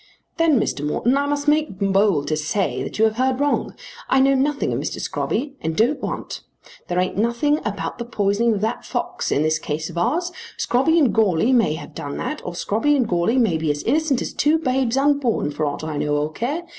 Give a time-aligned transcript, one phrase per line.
[0.37, 0.83] "Then, Mr.
[0.83, 3.75] Morton, I must make bold to say that you have heard wrong.
[4.09, 4.99] I know nothing of Mr.
[4.99, 6.41] Scrobby and don't want.
[6.87, 10.31] There ain't nothing about the poisoning of that fox in this case of ours.
[10.57, 14.23] Scrobby and Goarly may have done that, or Scrobby and Goarly may be as innocent
[14.23, 16.63] as two babes unborn for aught I know or care.